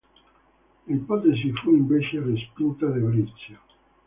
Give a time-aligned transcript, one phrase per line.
[0.87, 3.59] L'ipotesi fu invece respinta da Brizio.